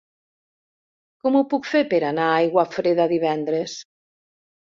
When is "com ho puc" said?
1.25-1.67